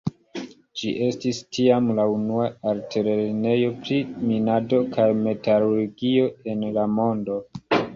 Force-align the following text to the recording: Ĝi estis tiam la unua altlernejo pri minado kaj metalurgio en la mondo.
Ĝi 0.79 0.93
estis 1.07 1.41
tiam 1.57 1.91
la 1.99 2.07
unua 2.15 2.49
altlernejo 2.73 3.71
pri 3.85 4.01
minado 4.33 4.83
kaj 4.99 5.09
metalurgio 5.25 6.37
en 6.57 6.71
la 6.81 6.93
mondo. 7.01 7.43